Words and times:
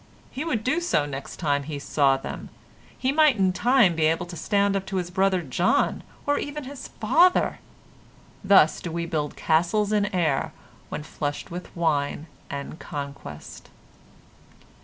He 0.31 0.43
would 0.43 0.63
do 0.63 0.79
so 0.81 1.05
next 1.05 1.37
time 1.37 1.61
he 1.61 1.77
saw 1.77 2.17
them; 2.17 2.49
he 2.97 3.11
might 3.11 3.37
in 3.37 3.53
time 3.53 3.95
be 3.95 4.05
able 4.07 4.25
to 4.25 4.35
stand 4.35 4.75
up 4.75 4.87
to 4.87 4.95
his 4.95 5.11
brother 5.11 5.43
John, 5.43 6.01
or 6.25 6.39
even 6.39 6.63
his 6.63 6.87
father. 6.87 7.59
Thus 8.43 8.81
do 8.81 8.91
we 8.91 9.05
build 9.05 9.35
castles 9.35 9.91
in 9.93 10.07
air 10.07 10.53
when 10.89 11.03
flushed 11.03 11.51
with 11.51 11.69
wine 11.75 12.25
and 12.49 12.79
conquest. 12.79 13.69